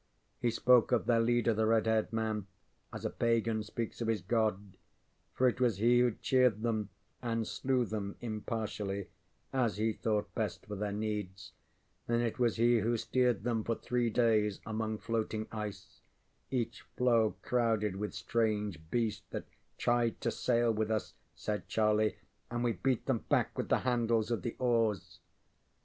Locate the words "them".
6.63-6.89, 7.85-8.15, 13.43-13.63, 23.05-23.19